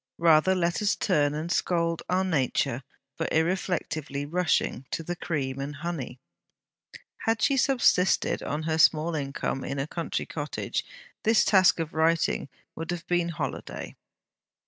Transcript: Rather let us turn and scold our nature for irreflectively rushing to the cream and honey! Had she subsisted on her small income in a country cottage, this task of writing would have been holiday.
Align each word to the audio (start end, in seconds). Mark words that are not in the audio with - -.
Rather 0.17 0.55
let 0.55 0.81
us 0.81 0.95
turn 0.95 1.35
and 1.35 1.51
scold 1.51 2.01
our 2.09 2.23
nature 2.23 2.81
for 3.15 3.27
irreflectively 3.27 4.25
rushing 4.27 4.83
to 4.89 5.03
the 5.03 5.15
cream 5.15 5.59
and 5.59 5.75
honey! 5.75 6.19
Had 7.25 7.39
she 7.39 7.55
subsisted 7.55 8.41
on 8.41 8.63
her 8.63 8.79
small 8.79 9.13
income 9.13 9.63
in 9.63 9.77
a 9.77 9.85
country 9.85 10.25
cottage, 10.25 10.83
this 11.21 11.45
task 11.45 11.79
of 11.79 11.93
writing 11.93 12.49
would 12.73 12.89
have 12.89 13.05
been 13.05 13.29
holiday. 13.29 13.95